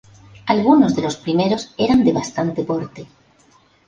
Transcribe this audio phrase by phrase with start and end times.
[0.47, 3.05] Algunos de los primeros eran de bastante porte.